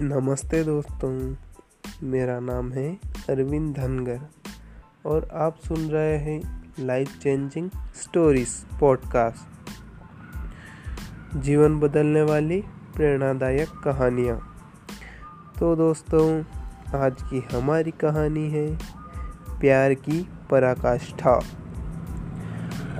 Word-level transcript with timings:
नमस्ते 0.00 0.64
दोस्तों, 0.64 1.36
मेरा 2.02 2.40
नाम 2.40 2.72
है 2.72 2.98
अरविंद 3.30 3.76
धनगर 3.76 4.20
और 5.06 5.28
आप 5.32 5.56
सुन 5.68 5.88
रहे 5.88 6.16
हैं 6.16 6.64
लाइफ 6.80 7.18
चेंजिंग 7.18 7.70
स्टोरीज 7.94 8.48
पॉडकास्ट 8.80 9.70
जीवन 11.36 11.80
बदलने 11.80 12.22
वाली 12.22 12.64
प्रेरणादायक 12.96 13.68
कहानियाँ। 13.68 14.56
तो 15.58 15.76
दोस्तों, 15.76 16.44
आज 16.94 17.22
की 17.22 17.56
हमारी 17.56 17.90
कहानी 17.90 18.50
है 18.50 18.78
प्यार 19.60 19.94
की 19.94 20.28
पराकाष्ठा। 20.50 21.40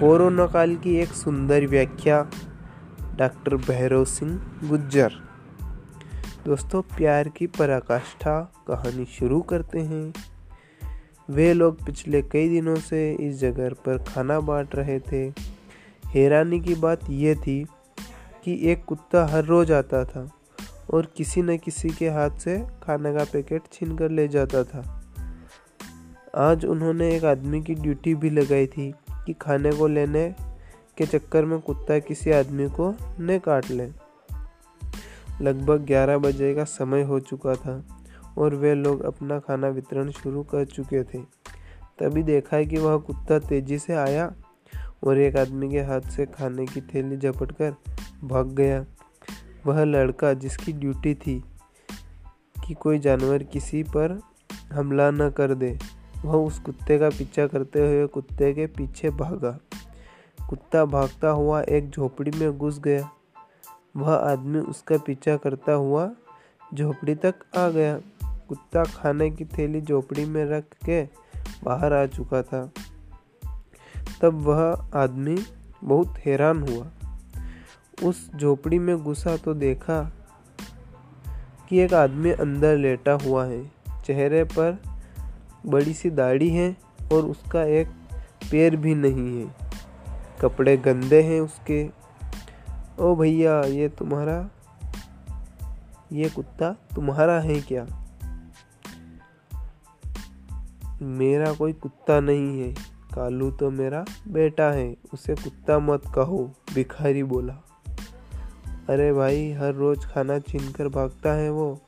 कोरोना 0.01 0.47
काल 0.47 0.77
की 0.77 0.97
एक 0.97 1.09
सुंदर 1.09 1.67
व्याख्या, 1.67 2.27
डॉक्टर 3.17 3.57
भैरव 3.57 4.05
सिंह 4.05 4.47
गुज्जर। 4.65 5.26
दोस्तों, 6.47 6.83
प्यार 6.83 7.29
की 7.29 7.47
पराकाष्ठा 7.47 8.53
कहानी 8.69 9.05
शुरू 9.05 9.41
करते 9.41 9.79
हैं। 9.79 10.15
वे 11.31 11.55
लोग 11.55 11.87
पिछले 11.87 12.23
कई 12.23 12.49
दिनों 12.49 12.77
से 12.77 13.13
इस 13.15 13.41
जगह 13.41 13.71
पर 13.71 13.99
खाना 13.99 14.41
बांट 14.41 14.75
रहे 14.75 15.01
थे। 15.01 15.33
हैरानी 16.09 16.61
की 16.61 16.75
बात 16.75 17.01
यह 17.11 17.35
थी 17.35 17.67
कि 18.45 18.71
एक 18.71 18.85
कुत्ता 18.85 19.27
हर 19.27 19.45
रोज 19.45 19.73
आता 19.73 20.05
था 20.05 20.31
और 20.95 21.13
किसी 21.17 21.43
न 21.43 21.59
किसी 21.59 21.91
के 21.91 22.09
हाथ 22.09 22.31
से 22.31 22.67
खाने 22.83 23.15
का 23.15 23.25
पैकेट 23.25 23.63
छीन 23.73 23.97
कर 23.97 24.11
ले 24.11 24.29
जाता 24.29 24.65
था। 24.65 25.03
आज 26.37 26.65
उन्होंने 26.65 27.17
एक 27.17 27.25
आदमी 27.25 27.63
की 27.63 27.75
ड्यूटी 27.75 28.15
भी 28.15 28.31
लगाई 28.31 28.67
थी 28.67 28.95
कि 29.11 29.33
खाने 29.33 29.73
को 29.73 29.87
लेने 29.87 30.35
के 30.99 31.07
चक्कर 31.07 31.45
में 31.45 31.59
कुत्ता 31.59 31.99
किसी 31.99 32.31
आदमी 32.31 32.69
को 32.69 32.95
न 33.21 33.41
काट 33.45 33.71
ले। 33.71 34.06
लगभग 35.41 35.87
11 35.87 36.19
बजे 36.19 36.55
का 36.55 36.65
समय 36.65 37.03
हो 37.03 37.21
चुका 37.21 37.55
था 37.55 37.87
और 38.39 38.55
वे 38.55 38.75
लोग 38.75 39.03
अपना 39.03 39.39
खाना 39.39 39.69
वितरण 39.69 40.11
शुरू 40.11 40.43
कर 40.43 40.65
चुके 40.65 41.05
थे। 41.05 41.19
तभी 41.99 42.23
देखा 42.23 42.63
कि 42.63 42.77
वह 42.77 42.97
कुत्ता 42.97 43.39
तेज़ी 43.39 43.79
से 43.79 43.95
आया 43.95 44.35
और 45.05 45.19
एक 45.19 45.37
आदमी 45.37 45.71
के 45.71 45.81
हाथ 45.81 46.01
से 46.01 46.27
खाने 46.27 46.67
की 46.67 46.81
थैली 46.81 47.17
झपट 47.17 47.53
कर 47.53 47.75
भाग 48.25 48.47
गया। 48.47 48.87
वह 49.67 49.85
लड़का 49.85 50.33
जिसकी 50.33 50.73
ड्यूटी 50.73 51.15
थी 51.15 51.45
कि 52.67 52.75
कोई 52.75 52.99
जानवर 52.99 53.43
किसी 53.43 53.83
पर 53.83 54.21
हमला 54.73 55.11
न 55.11 55.31
कर 55.31 55.55
दे, 55.55 55.79
वह 56.25 56.35
उस 56.35 56.59
कुत्ते 56.59 56.99
का 56.99 57.09
पीछा 57.09 57.47
करते 57.47 57.81
हुए 57.81 58.07
कुत्ते 58.07 58.53
के 58.55 58.67
पीछे 58.67 59.11
भागा। 59.11 59.59
कुत्ता 60.49 60.85
भागता 60.85 61.29
हुआ 61.29 61.63
एक 61.63 61.91
झोपड़ी 61.91 62.31
में 62.39 62.59
घुस 62.59 62.81
गया। 62.81 63.11
वह 63.97 64.15
आदमी 64.15 64.59
उसका 64.59 64.99
पीछा 64.99 65.37
करता 65.37 65.73
हुआ 65.73 66.11
झोपड़ी 66.75 67.15
तक 67.15 67.35
आ 67.57 67.69
गया। 67.69 68.01
कुत्ता 68.25 68.85
खाने 68.85 69.31
की 69.31 69.45
थैली 69.45 69.81
झोपड़ी 69.81 70.25
में 70.25 70.45
रख 70.45 70.65
के 70.85 71.05
बाहर 71.65 71.93
आ 71.93 72.07
चुका 72.07 72.43
था। 72.43 72.73
तब 74.23 74.35
वह 74.35 74.91
आदमी 74.95 75.39
बहुत 75.85 76.19
हैरान 76.19 76.63
हुआ। 76.63 76.87
उस 78.09 78.31
झोपड़ी 78.37 78.79
में 78.79 79.05
घुसा 79.05 79.37
तो 79.37 79.55
देखा 79.55 80.13
कि 81.69 81.79
एक 81.79 81.95
आदमी 81.95 82.31
अंदर 82.31 82.77
लेटा 82.77 83.13
हुआ 83.13 83.45
है। 83.45 83.71
चेहरे 84.05 84.45
पर 84.45 84.79
बड़ी 85.67 85.95
सी 85.95 86.11
दाढ़ी 86.11 86.51
है 86.51 86.77
और 87.13 87.25
उसका 87.25 87.65
एक 87.65 87.89
पैर 88.51 88.77
भी 88.77 88.95
नहीं 88.95 89.41
है। 89.41 89.55
कपड़े 90.41 90.77
गंदे 90.77 91.23
हैं 91.23 91.41
उसके। 91.41 92.06
ओ 93.01 93.15
भैया, 93.15 93.61
ये 93.61 93.89
तुम्हारा, 93.89 94.51
ये 96.13 96.29
कुत्ता 96.29 96.73
तुम्हारा 96.73 97.41
है 97.41 97.61
क्या? 97.61 97.87
मेरा 101.03 101.53
कोई 101.53 101.73
कुत्ता 101.73 102.21
नहीं 102.21 102.61
है, 102.61 102.73
कालू 103.15 103.51
तो 103.51 103.71
मेरा 103.71 104.05
बेटा 104.29 104.65
है, 104.65 104.97
उसे 105.15 105.35
कुत्ता 105.35 105.79
मत 105.79 106.03
कहो, 106.15 106.53
भिखारी 106.75 107.23
बोला। 107.23 107.53
अरे 108.89 109.13
भाई, 109.13 109.53
हर 109.53 109.75
रोज 109.75 110.05
खाना 110.05 110.39
छीन 110.39 110.73
कर 110.73 110.89
भागता 110.89 111.33
है 111.33 111.51
वो। 111.51 111.81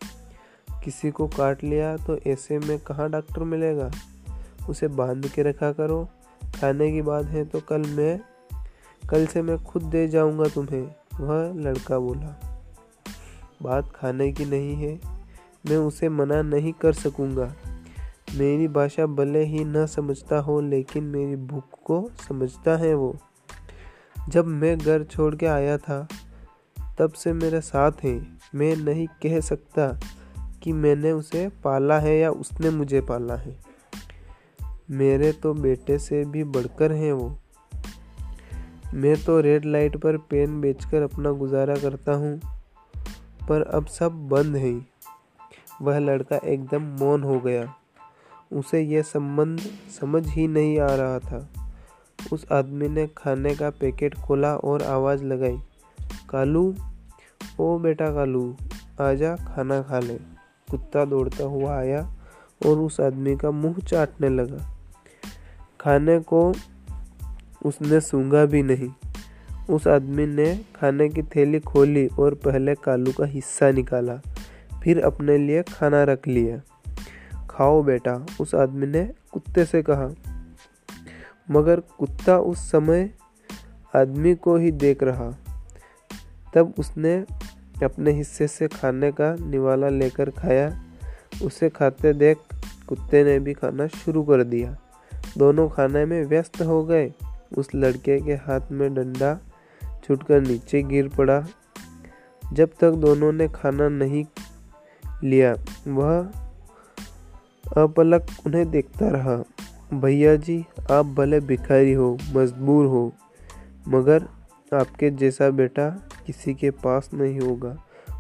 किसी 0.85 1.11
को 1.11 1.27
काट 1.29 1.65
लिया 1.65 1.97
तो 1.97 2.19
ऐसे 2.27 2.59
में 2.59 2.79
कहाँ 2.79 3.11
डॉक्टर 3.11 3.43
मिलेगा? 3.43 3.91
उसे 4.69 4.89
बाँध 4.89 5.27
के 5.27 5.43
रखा 5.43 5.73
करो। 5.73 6.09
खाने 6.61 6.93
की 6.93 7.03
बात 7.03 7.25
है 7.25 7.45
तो 7.45 7.61
कल 7.61 7.81
मैं 7.81 8.21
कल 9.11 9.27
से 9.27 9.43
मैं 9.43 9.59
खुद 9.65 9.83
दे 9.83 10.09
जाऊँगा 10.09 10.45
तुम्हें, 10.45 10.95
वह 11.21 11.53
लड़का 11.55 11.99
बोला। 11.99 12.63
बात 13.63 13.93
खाने 13.97 14.33
की 14.33 14.45
नहीं 14.45 14.75
है, 14.75 15.01
मैं 15.69 15.77
उसे 15.77 16.09
मना 16.09 16.43
नहीं 16.43 16.73
कर 16.73 16.93
सकूँगा। 16.93 17.55
मेरी 18.35 18.69
भाषा 18.69 19.07
भले 19.07 19.45
ही 19.45 19.65
न 19.65 19.87
समझता 19.87 20.39
हो, 20.39 20.61
लेकिन 20.61 21.05
मेरी 21.05 21.37
भूख 21.37 21.65
को 21.85 22.11
समझता 22.29 22.77
है 22.77 22.95
वो। 22.95 23.17
जब 24.29 24.47
मैं 24.47 24.79
घर 24.79 25.05
छोड़ 25.05 25.37
के 25.37 25.47
आया 25.47 25.79
था, 25.79 26.09
तब 26.99 27.13
से 27.13 27.33
मेरे 27.33 27.61
साथ 27.61 27.93
है। 28.05 28.27
मैं 28.55 28.77
नहीं 28.77 29.07
कह 29.07 29.41
सकता 29.41 30.01
कि 30.63 30.73
मैंने 30.73 31.13
उसे 31.13 31.49
पाला 31.49 31.99
है 31.99 32.19
या 32.19 32.31
उसने 32.31 32.71
मुझे 32.71 33.01
पाला 33.01 33.35
है। 33.35 33.57
मेरे 34.91 35.33
तो 35.33 35.55
बेटे 35.55 35.99
से 35.99 36.25
भी 36.25 36.45
बढ़कर 36.45 36.93
हैं 36.93 37.13
वो। 37.13 37.39
मैं 38.94 39.25
तो 39.25 39.41
रेड 39.41 39.65
लाइट 39.65 39.97
पर 39.97 40.16
पेन 40.16 40.60
बेचकर 40.60 41.03
अपना 41.03 41.31
गुजारा 41.31 41.75
करता 41.75 42.12
हूँ, 42.12 42.41
पर 43.49 43.62
अब 43.62 43.87
सब 43.87 44.28
बंद 44.28 44.56
है। 44.56 44.87
वह 45.82 45.99
लड़का 45.99 46.37
एकदम 46.37 46.82
मौन 46.82 47.22
हो 47.22 47.41
गया। 47.41 47.75
उसे 48.53 48.81
यह 48.81 49.03
संबंध 49.03 49.59
समझ 50.00 50.26
ही 50.26 50.49
नहीं 50.49 50.81
आ 50.81 50.94
रहा 50.94 51.19
था। 51.19 51.49
उस 52.32 52.47
आदमी 52.53 52.88
ने 52.88 53.06
खाने 53.06 53.54
का 53.54 53.71
पैकेट 53.71 54.15
खोला 54.15 54.56
और 54.56 54.82
आवाज़ 54.82 55.25
लगाई, 55.25 55.59
कालू, 56.31 56.75
ओ 57.60 57.78
बेटा 57.78 58.10
कालू, 58.15 58.56
आजा 59.00 59.37
खाना 59.37 59.82
खा 59.82 59.99
ले। 59.99 60.15
कुत्ता 60.70 61.05
दौड़ता 61.05 61.44
हुआ 61.44 61.76
आया 61.78 62.15
और 62.66 62.78
उस 62.78 63.00
आदमी 63.00 63.37
का 63.37 63.50
मुँह 63.50 63.78
चाटने 63.78 64.28
लगा। 64.28 64.76
खाने 65.81 66.19
को 66.20 66.53
उसने 67.65 68.01
सूंघा 68.01 68.45
भी 68.45 68.63
नहीं। 68.63 68.91
उस 69.71 69.89
आदमी 69.89 70.27
ने 70.27 70.65
खाने 70.77 71.09
की 71.09 71.23
थैली 71.23 71.61
खोली 71.61 72.07
और 72.07 72.35
पहले 72.35 72.75
कालू 72.75 73.13
का 73.13 73.25
हिस्सा 73.25 73.71
निकाला, 73.71 74.17
फिर 74.85 75.01
अपने 75.01 75.39
लिए 75.39 75.63
खाना 75.63 76.03
रख 76.03 76.29
लिया। 76.29 76.61
खाओ 77.51 77.83
बेटा, 77.83 78.27
उस 78.41 78.55
आदमी 78.55 78.87
ने 78.87 79.13
कुत्ते 79.33 79.65
से 79.65 79.83
कहा। 79.83 80.11
मगर 81.51 81.81
कुत्ता 81.81 82.39
उस 82.39 82.59
समय 82.71 83.11
आदमी 83.97 84.35
को 84.35 84.57
ही 84.57 84.71
देख 84.71 85.03
रहा। 85.03 85.31
तब 86.55 86.75
उसने 86.79 87.25
अपने 87.85 88.11
हिस्से 88.11 88.49
से 88.49 88.69
खाने 88.69 89.13
का 89.13 89.37
निवाला 89.47 89.89
लेकर 89.89 90.31
खाया। 90.31 90.83
उसे 91.43 91.69
खाते 91.69 92.13
देख 92.13 92.37
कुत्ते 92.89 93.25
ने 93.25 93.39
भी 93.39 93.53
खाना 93.53 93.87
शुरू 93.87 94.23
कर 94.23 94.45
दिया। 94.45 94.79
दोनों 95.39 95.69
खाने 95.69 96.05
में 96.05 96.25
व्यस्त 96.25 96.63
हो 96.63 96.85
गए। 96.85 97.13
उस 97.53 97.69
लड़के 97.75 98.19
के 98.21 98.35
हाथ 98.43 98.73
में 98.73 98.93
डंडा 98.95 99.39
छूटकर 100.05 100.41
नीचे 100.41 100.83
गिर 100.83 101.09
पड़ा। 101.09 101.45
जब 102.43 102.71
तक 102.81 102.91
दोनों 102.97 103.33
ने 103.33 103.49
खाना 103.49 103.89
नहीं 103.89 104.25
लिया, 105.25 105.55
वह 105.89 106.31
अपलक 107.77 108.27
उन्हें 108.47 108.71
देखता 108.71 109.09
रहा। 109.09 109.37
भैया 109.95 110.35
जी, 110.37 110.65
आप 110.91 111.07
भले 111.07 111.41
भिखारी 111.41 111.93
हो, 111.93 112.17
मजबूर 112.35 112.87
हो, 112.87 113.13
मगर 113.89 114.27
आपके 114.73 115.11
जैसा 115.11 115.49
बेटा 115.51 115.89
किसी 116.27 116.55
के 116.55 116.71
पास 116.71 117.11
नहीं 117.15 117.41
होगा। 117.41 117.77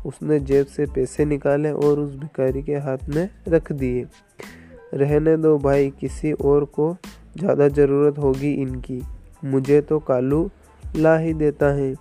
उसने 0.06 0.38
जेब 0.40 0.66
से 0.66 0.86
पैसे 0.86 1.24
निकाले 1.24 1.70
और 1.70 2.00
उस 2.00 2.14
भिखारी 2.14 2.62
के 2.62 2.74
हाथ 2.76 3.08
में 3.08 3.28
रख 3.48 3.72
दिए। 3.72 4.06
रहने 4.94 5.36
दो 5.36 5.56
भाई, 5.58 5.90
किसी 5.90 6.32
और 6.32 6.64
को 6.64 6.96
ज़्यादा 7.38 7.68
ज़रूरत 7.68 8.18
होगी 8.18 8.52
इनकी। 8.52 9.00
मुझे 9.44 9.80
तो 9.80 9.98
कालू 9.98 10.50
ला 10.96 11.16
ही 11.18 11.34
देता 11.34 11.66
है। 11.66 11.94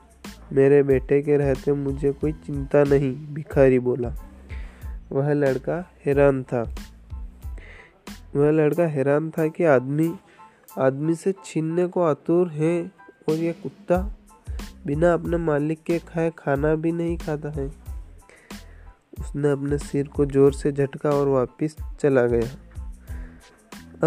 मेरे 0.54 0.84
बेटे 0.84 1.22
के 1.22 1.38
रहते 1.38 1.74
मुझे 1.74 2.12
कोई 2.12 2.32
चिंता 2.32 2.84
नहीं, 2.84 3.14
भिखारी 3.34 3.80
बोला। 3.80 4.14
वह 5.12 5.34
लड़का 5.34 5.94
हैरान 6.06 6.44
था। 6.44 6.62
वह 8.36 8.52
लड़का 8.52 8.84
हैरान 8.84 9.30
था 9.30 9.48
कि 9.48 9.64
आदमी 9.64 10.14
आदमी 10.80 11.16
से 11.16 11.34
छीनने 11.46 11.88
को 11.88 12.04
आतुर 12.04 12.48
है 12.48 12.92
और 13.30 13.36
यह 13.36 13.56
कुत्ता 13.64 13.98
बिना 14.86 15.14
अपने 15.14 15.38
मालिक 15.38 15.84
के 15.84 16.00
खाए 16.00 16.32
खाना 16.38 16.76
भी 16.76 16.92
नहीं 16.92 17.18
खाता 17.18 17.50
है। 17.50 17.68
उसने 19.20 19.52
अपने 19.52 19.78
सिर 19.78 20.08
को 20.08 20.26
ज़ोर 20.26 20.54
से 20.54 20.72
झटका 20.72 21.10
और 21.10 21.28
वापस 21.28 21.76
चला 22.02 22.26
गया। 22.26 22.50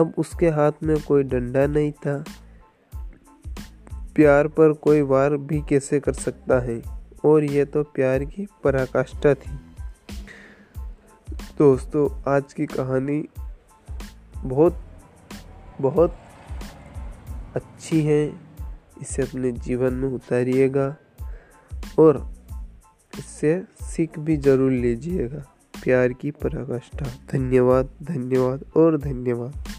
अब 0.00 0.14
उसके 0.18 0.48
हाथ 0.48 0.72
में 0.82 1.02
कोई 1.02 1.22
डंडा 1.22 1.66
नहीं 1.66 1.92
था। 1.92 2.24
प्यार 4.14 4.48
पर 4.48 4.72
कोई 4.72 5.02
वार 5.02 5.36
भी 5.36 5.60
कैसे 5.68 6.00
कर 6.00 6.12
सकता 6.12 6.60
है? 6.60 6.82
और 7.24 7.44
यह 7.44 7.64
तो 7.64 7.82
प्यार 7.82 8.24
की 8.24 8.46
पराकाष्ठा 8.64 9.34
थी। 9.34 9.50
दोस्तों, 11.58 12.32
आज 12.32 12.52
की 12.52 12.66
कहानी 12.66 13.28
बहुत 14.36 14.76
बहुत 15.80 16.16
अच्छी 17.56 18.02
है। 18.02 18.32
इसे 19.02 19.22
अपने 19.22 19.52
जीवन 19.52 19.92
में 19.92 20.08
उतारिएगा 20.08 20.96
और 21.98 22.32
इससे 23.18 23.62
सीख 23.82 24.18
भी 24.18 24.36
ज़रूर 24.36 24.72
लीजिएगा। 24.72 25.44
प्यार 25.84 26.12
की 26.12 26.30
पराकाष्ठा। 26.30 27.06
धन्यवाद 27.32 27.90
धन्यवाद 28.02 28.64
और 28.76 28.98
धन्यवाद। 28.98 29.69